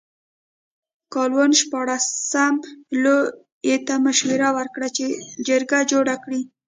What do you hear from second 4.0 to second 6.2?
مشوره ورکړه چې جرګه جوړه